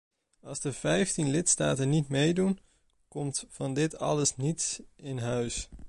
[0.41, 2.59] Als de vijftien lidstaten niet meedoen,
[3.07, 5.69] komt van dit alles niets in huis.